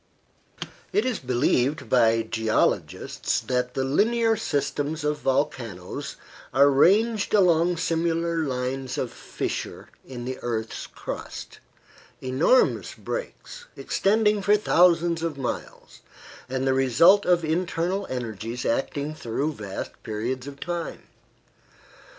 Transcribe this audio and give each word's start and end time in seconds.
It 0.91 1.05
is 1.05 1.19
believed 1.19 1.87
by 1.87 2.23
geologists 2.23 3.39
that 3.41 3.75
the 3.75 3.83
linear 3.83 4.35
systems 4.35 5.03
of 5.03 5.19
volcanoes 5.19 6.15
are 6.55 6.71
ranged 6.71 7.35
along 7.35 7.77
similar 7.77 8.39
lines 8.39 8.97
of 8.97 9.11
fissure 9.13 9.89
in 10.03 10.25
the 10.25 10.39
earth's 10.41 10.87
crust 10.87 11.59
enormous 12.19 12.95
breaks, 12.95 13.65
extending 13.75 14.41
for 14.41 14.57
thousands 14.57 15.21
of 15.21 15.37
miles, 15.37 15.99
and 16.49 16.65
the 16.65 16.73
result 16.73 17.27
of 17.27 17.45
internal 17.45 18.07
energies 18.09 18.65
acting 18.65 19.13
through 19.13 19.53
vast 19.53 19.91
periods 20.01 20.47
of 20.47 20.59
time. 20.59 21.03